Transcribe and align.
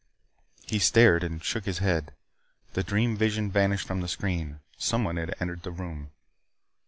He 0.65 0.79
stared 0.79 1.23
and 1.23 1.43
shook 1.43 1.65
his 1.65 1.77
head. 1.77 2.13
The 2.73 2.81
dream 2.81 3.15
vision 3.15 3.51
vanished 3.51 3.85
from 3.85 4.01
the 4.01 4.07
screen. 4.07 4.61
Someone 4.75 5.17
had 5.17 5.35
entered 5.39 5.61
the 5.61 5.69
room. 5.69 6.09